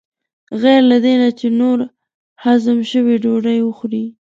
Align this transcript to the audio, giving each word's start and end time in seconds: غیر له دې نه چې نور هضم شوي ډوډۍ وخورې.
غیر 0.61 0.81
له 0.91 0.97
دې 1.05 1.13
نه 1.21 1.29
چې 1.39 1.47
نور 1.59 1.77
هضم 2.43 2.77
شوي 2.91 3.15
ډوډۍ 3.23 3.59
وخورې. 3.63 4.05